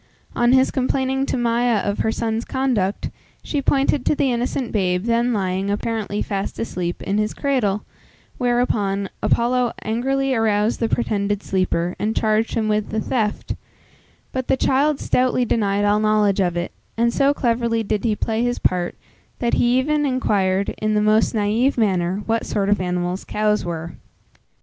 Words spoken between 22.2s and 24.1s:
what sort of animals cows were.